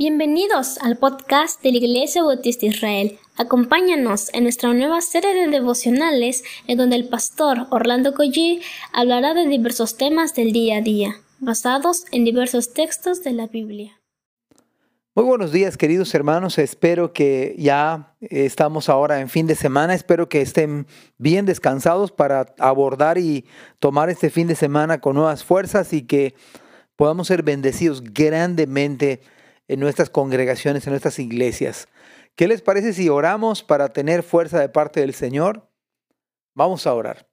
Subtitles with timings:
[0.00, 3.18] Bienvenidos al podcast de la Iglesia Bautista Israel.
[3.36, 8.60] Acompáñanos en nuestra nueva serie de devocionales en donde el pastor Orlando Collie
[8.92, 14.00] hablará de diversos temas del día a día, basados en diversos textos de la Biblia.
[15.16, 20.28] Muy buenos días queridos hermanos, espero que ya estamos ahora en fin de semana, espero
[20.28, 20.86] que estén
[21.16, 23.46] bien descansados para abordar y
[23.80, 26.36] tomar este fin de semana con nuevas fuerzas y que
[26.94, 29.22] podamos ser bendecidos grandemente
[29.68, 31.88] en nuestras congregaciones, en nuestras iglesias.
[32.34, 35.68] ¿Qué les parece si oramos para tener fuerza de parte del Señor?
[36.54, 37.28] Vamos a orar.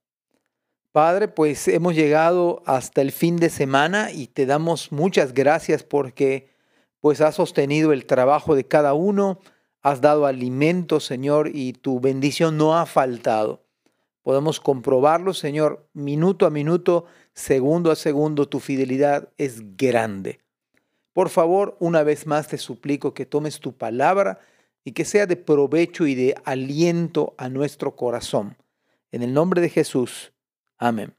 [0.91, 6.53] Padre, pues hemos llegado hasta el fin de semana y te damos muchas gracias porque
[7.01, 9.39] pues has sostenido el trabajo de cada uno,
[9.81, 13.65] has dado alimento, Señor, y tu bendición no ha faltado.
[14.23, 20.44] Podemos comprobarlo, Señor, minuto a minuto, segundo a segundo, tu fidelidad es grande.
[21.15, 24.41] Por favor, una vez más te suplico que tomes tu palabra
[24.83, 28.57] y que sea de provecho y de aliento a nuestro corazón.
[29.13, 30.33] En el nombre de Jesús.
[30.77, 31.15] Amén.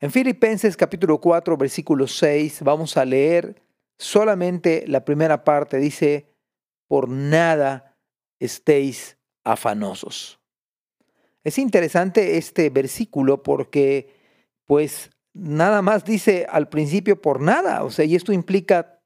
[0.00, 3.62] En Filipenses capítulo 4, versículo 6, vamos a leer
[3.98, 5.78] solamente la primera parte.
[5.78, 6.26] Dice,
[6.88, 7.96] por nada
[8.40, 10.40] estéis afanosos.
[11.44, 14.12] Es interesante este versículo porque
[14.64, 19.00] pues nada más dice al principio por nada, o sea, y esto implica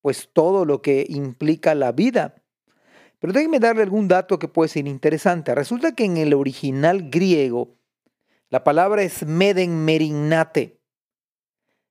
[0.00, 2.34] pues todo lo que implica la vida.
[3.18, 5.54] Pero déjenme darle algún dato que puede ser interesante.
[5.54, 7.78] Resulta que en el original griego
[8.50, 10.80] la palabra es meden merignate.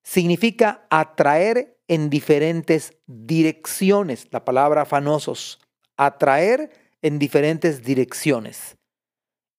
[0.04, 4.28] Significa atraer en diferentes direcciones.
[4.32, 5.60] La palabra afanosos.
[5.98, 8.78] Atraer en diferentes direcciones.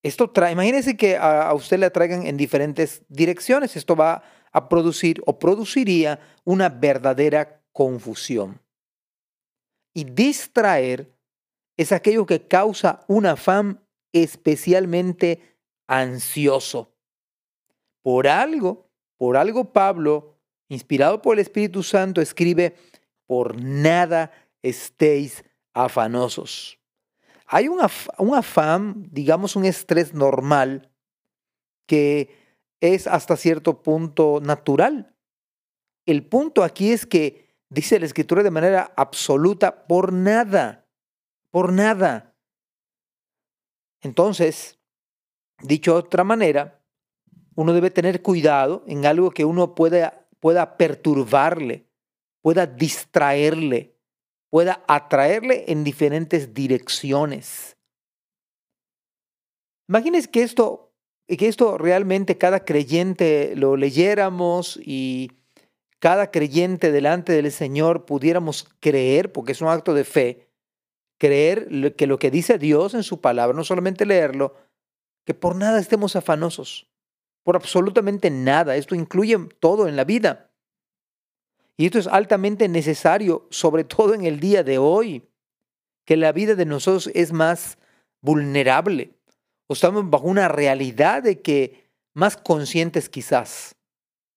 [0.05, 3.75] Esto trae, imagínense que a, usted le atraigan en diferentes direcciones.
[3.75, 8.61] Esto va a producir o produciría una verdadera confusión.
[9.95, 11.11] Y distraer
[11.79, 13.81] es aquello que causa un afán
[14.13, 16.93] especialmente ansioso.
[18.03, 20.37] Por algo, por algo Pablo,
[20.69, 22.77] inspirado por el Espíritu Santo, escribe,
[23.27, 26.79] por nada estéis afanosos.
[27.55, 30.91] Hay un, afán, digamos un estrés normal,
[31.87, 32.37] que
[32.81, 35.15] es hasta cierto punto natural.
[36.05, 40.89] El punto aquí es que dice la escritura de manera absoluta, por nada,
[41.53, 42.35] por nada.
[44.01, 44.81] Entonces,
[45.63, 46.83] dicho de otra manera,
[47.55, 51.87] uno debe tener cuidado en algo que uno pueda, pueda perturbarle,
[52.43, 53.94] pueda distraerle,
[54.55, 57.77] pueda atraerle en diferentes direcciones.
[59.89, 60.95] Imagínense que esto,
[61.27, 65.33] que esto realmente cada creyente lo leyéramos y
[65.99, 70.49] cada creyente delante del Señor pudiéramos creer, porque es un acto de fe,
[71.19, 74.55] creer que lo que dice Dios en su palabra, no solamente leerlo,
[75.27, 76.89] que por nada estemos afanosos,
[77.43, 78.77] por absolutamente nada.
[78.77, 80.54] Esto incluye todo en la vida.
[81.77, 85.23] Y esto es altamente necesario, sobre todo en el día de hoy,
[86.05, 87.79] que la vida de nosotros es más
[88.21, 89.15] vulnerable.
[89.67, 93.75] O estamos bajo una realidad de que más conscientes quizás,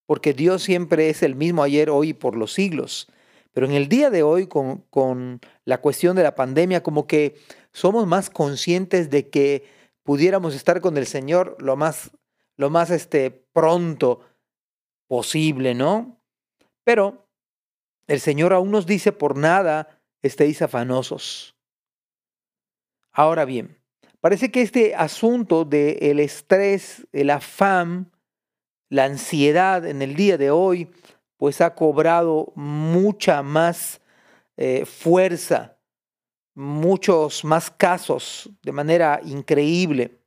[0.07, 3.07] porque Dios siempre es el mismo ayer, hoy y por los siglos.
[3.53, 7.35] Pero en el día de hoy, con, con la cuestión de la pandemia, como que
[7.71, 9.65] somos más conscientes de que
[10.03, 12.11] pudiéramos estar con el Señor lo más,
[12.55, 14.21] lo más este, pronto
[15.07, 16.19] posible, ¿no?
[16.83, 17.26] Pero
[18.07, 21.55] el Señor aún nos dice, por nada estéis afanosos.
[23.11, 23.77] Ahora bien,
[24.21, 28.11] parece que este asunto del el estrés, el afán,
[28.89, 30.89] la ansiedad en el día de hoy,
[31.35, 34.01] pues ha cobrado mucha más
[34.55, 35.77] eh, fuerza,
[36.55, 40.19] muchos más casos de manera increíble.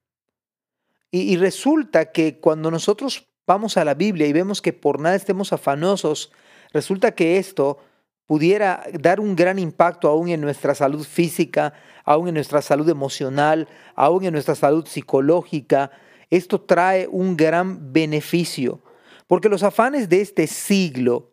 [1.13, 5.53] y resulta que cuando nosotros vamos a la Biblia y vemos que por nada estemos
[5.53, 6.31] afanosos,
[6.73, 7.79] Resulta que esto
[8.27, 11.73] pudiera dar un gran impacto aún en nuestra salud física,
[12.05, 15.91] aún en nuestra salud emocional, aún en nuestra salud psicológica.
[16.31, 18.83] Esto trae un gran beneficio,
[19.27, 21.33] porque los afanes de este siglo,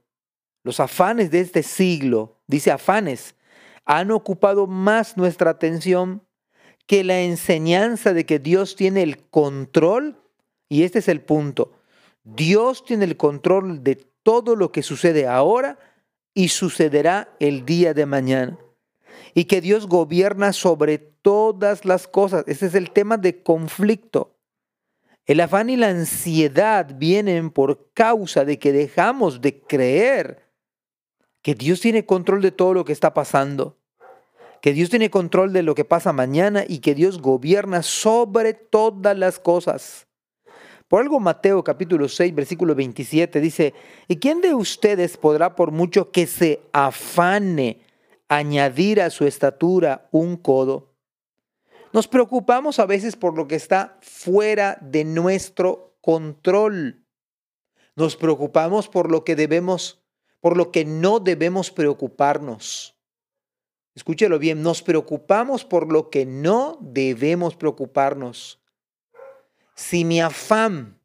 [0.63, 3.35] los afanes de este siglo, dice afanes,
[3.85, 6.23] han ocupado más nuestra atención
[6.87, 10.19] que la enseñanza de que Dios tiene el control,
[10.67, 11.73] y este es el punto,
[12.23, 15.79] Dios tiene el control de todo lo que sucede ahora
[16.33, 18.59] y sucederá el día de mañana.
[19.33, 22.43] Y que Dios gobierna sobre todas las cosas.
[22.45, 24.35] Ese es el tema de conflicto.
[25.25, 30.43] El afán y la ansiedad vienen por causa de que dejamos de creer
[31.41, 33.77] que Dios tiene control de todo lo que está pasando,
[34.61, 39.17] que Dios tiene control de lo que pasa mañana y que Dios gobierna sobre todas
[39.17, 40.06] las cosas.
[40.87, 43.73] Por algo Mateo capítulo 6, versículo 27 dice,
[44.07, 47.81] ¿y quién de ustedes podrá por mucho que se afane
[48.29, 50.93] añadir a su estatura un codo?
[51.91, 57.03] Nos preocupamos a veces por lo que está fuera de nuestro control.
[57.95, 60.01] Nos preocupamos por lo que debemos
[60.39, 62.95] por lo que no debemos preocuparnos.
[63.95, 68.61] Escúchelo bien, nos preocupamos por lo que no debemos preocuparnos.
[69.77, 70.99] Si mi afán,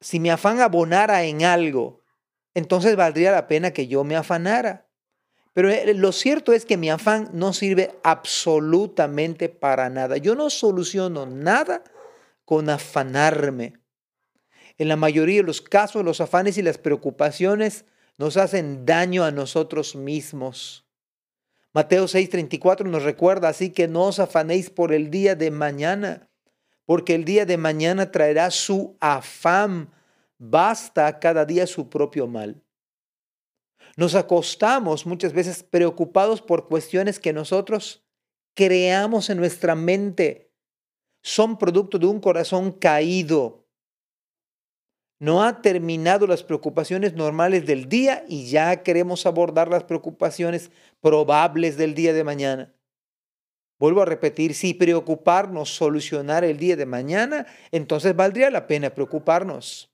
[0.00, 2.00] si mi afán abonara en algo,
[2.54, 4.88] entonces valdría la pena que yo me afanara.
[5.52, 10.16] Pero eh, lo cierto es que mi afán no sirve absolutamente para nada.
[10.16, 11.84] Yo no soluciono nada
[12.46, 13.74] con afanarme.
[14.78, 17.84] En la mayoría de los casos, los afanes y las preocupaciones
[18.16, 20.86] nos hacen daño a nosotros mismos.
[21.74, 26.30] Mateo 6:34 nos recuerda, así que no os afanéis por el día de mañana,
[26.86, 29.90] porque el día de mañana traerá su afán.
[30.38, 32.62] Basta cada día su propio mal.
[33.96, 38.04] Nos acostamos muchas veces preocupados por cuestiones que nosotros
[38.54, 40.52] creamos en nuestra mente.
[41.22, 43.64] Son producto de un corazón caído,
[45.24, 50.70] no ha terminado las preocupaciones normales del día y ya queremos abordar las preocupaciones
[51.00, 52.73] probables del día de mañana.
[53.78, 59.90] Vuelvo a repetir, si preocuparnos solucionar el día de mañana, entonces valdría la pena preocuparnos.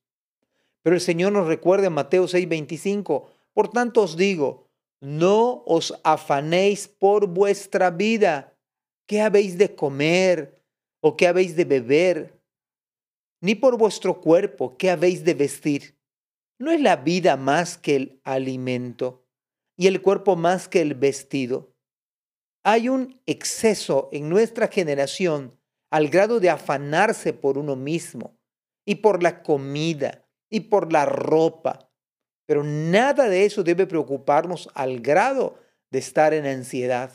[0.82, 4.69] Pero el Señor nos recuerda en Mateo 6:25, por tanto os digo,
[5.00, 8.55] no os afanéis por vuestra vida,
[9.06, 10.62] qué habéis de comer
[11.00, 12.41] o qué habéis de beber
[13.41, 15.97] ni por vuestro cuerpo que habéis de vestir.
[16.59, 19.25] ¿No es la vida más que el alimento
[19.77, 21.69] y el cuerpo más que el vestido?
[22.62, 25.59] Hay un exceso en nuestra generación
[25.91, 28.39] al grado de afanarse por uno mismo
[28.85, 31.91] y por la comida y por la ropa.
[32.47, 35.59] Pero nada de eso debe preocuparnos al grado
[35.91, 37.12] de estar en ansiedad.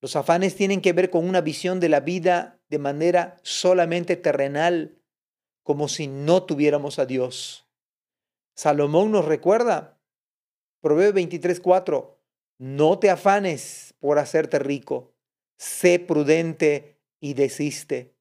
[0.00, 4.98] Los afanes tienen que ver con una visión de la vida de manera solamente terrenal,
[5.62, 7.68] como si no tuviéramos a Dios.
[8.54, 9.98] Salomón nos recuerda,
[10.80, 12.19] Proverbio 23:4,
[12.60, 15.14] no te afanes por hacerte rico,
[15.56, 18.14] sé prudente y desiste.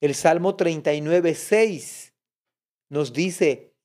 [0.00, 2.12] El Salmo 39:6
[2.88, 3.76] nos dice,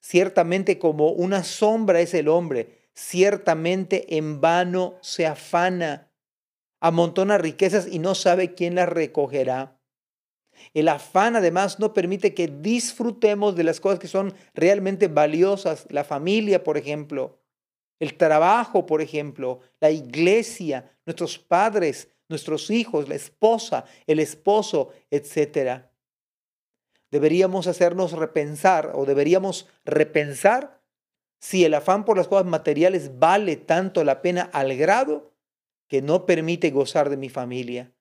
[0.00, 6.10] ciertamente como una sombra es el hombre, ciertamente en vano se afana
[6.80, 9.80] amontona riquezas y no sabe quién las recogerá.
[10.74, 16.04] El afán además no permite que disfrutemos de las cosas que son realmente valiosas, la
[16.04, 17.43] familia, por ejemplo,
[18.04, 25.86] el trabajo, por ejemplo, la iglesia, nuestros padres, nuestros hijos, la esposa, el esposo, etc.
[27.10, 30.82] Deberíamos hacernos repensar o deberíamos repensar
[31.40, 35.32] si el afán por las cosas materiales vale tanto la pena al grado
[35.88, 37.92] que no permite gozar de mi familia,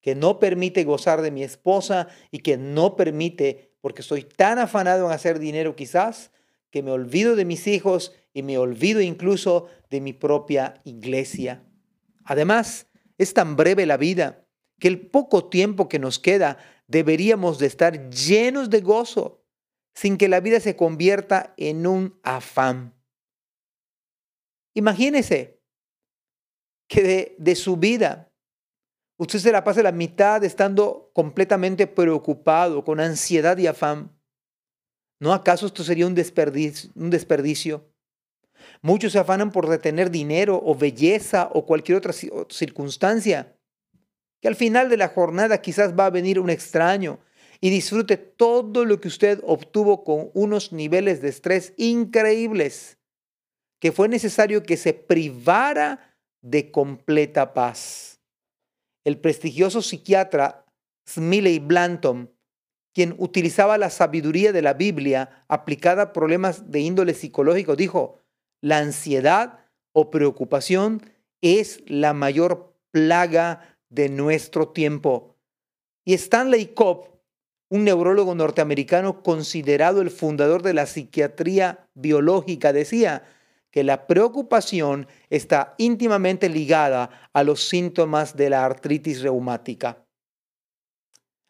[0.00, 5.06] que no permite gozar de mi esposa y que no permite, porque estoy tan afanado
[5.06, 6.30] en hacer dinero quizás,
[6.70, 11.64] que me olvido de mis hijos y me olvido incluso de mi propia iglesia.
[12.22, 12.86] Además,
[13.18, 14.46] es tan breve la vida
[14.78, 19.44] que el poco tiempo que nos queda deberíamos de estar llenos de gozo,
[19.92, 22.94] sin que la vida se convierta en un afán.
[24.74, 25.60] Imagínese
[26.88, 28.32] que de, su vida
[29.16, 34.16] usted se la pase la mitad estando completamente preocupado, con ansiedad y afán.
[35.18, 37.87] ¿No acaso esto sería un desperdicio, un desperdicio?
[38.82, 43.56] Muchos se afanan por retener dinero o belleza o cualquier otra circunstancia,
[44.40, 47.20] que al final de la jornada quizás va a venir un extraño
[47.60, 52.98] y disfrute todo lo que usted obtuvo con unos niveles de estrés increíbles,
[53.80, 58.20] que fue necesario que se privara de completa paz.
[59.04, 60.66] El prestigioso psiquiatra
[61.08, 62.32] Smiley Blanton,
[62.94, 68.20] quien utilizaba la sabiduría de la Biblia aplicada a problemas de índole psicológico, dijo,
[68.60, 69.60] la ansiedad
[69.92, 71.02] o preocupación
[71.40, 75.36] es la mayor plaga de nuestro tiempo.
[76.04, 77.06] Y Stanley Cobb,
[77.70, 83.24] un neurólogo norteamericano considerado el fundador de la psiquiatría biológica, decía,
[83.70, 90.04] que la preocupación está íntimamente ligada a los síntomas de la artritis reumática.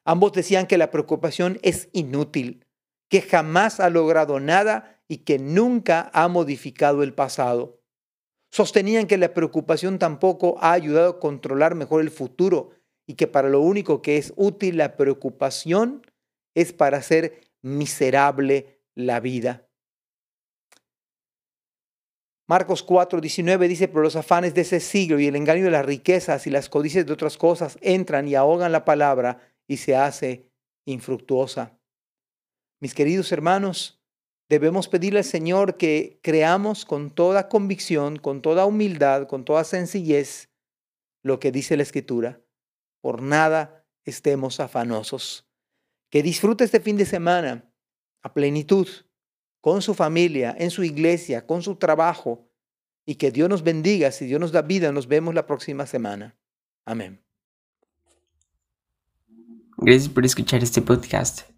[0.04, 2.64] Ambos decían que la preocupación es inútil,
[3.08, 7.80] que jamás ha logrado nada y que nunca ha modificado el pasado.
[8.50, 12.70] Sostenían que la preocupación tampoco ha ayudado a controlar mejor el futuro
[13.06, 16.02] y que para lo único que es útil la preocupación
[16.54, 19.68] es para hacer miserable la vida.
[22.46, 25.84] Marcos 4, 19 dice, pero los afanes de ese siglo y el engaño de las
[25.84, 30.50] riquezas y las codicias de otras cosas entran y ahogan la palabra y se hace
[30.86, 31.77] infructuosa.
[32.80, 34.00] Mis queridos hermanos,
[34.48, 40.48] debemos pedirle al Señor que creamos con toda convicción, con toda humildad, con toda sencillez
[41.22, 42.40] lo que dice la Escritura.
[43.00, 45.46] Por nada estemos afanosos.
[46.10, 47.70] Que disfrute este fin de semana
[48.22, 48.88] a plenitud
[49.60, 52.48] con su familia, en su iglesia, con su trabajo.
[53.04, 54.12] Y que Dios nos bendiga.
[54.12, 56.36] Si Dios nos da vida, nos vemos la próxima semana.
[56.84, 57.22] Amén.
[59.78, 61.57] Gracias por escuchar este podcast.